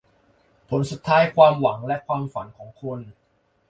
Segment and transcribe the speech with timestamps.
[0.69, 2.99] ผลสุดท้ายความหวังและความฝันของคน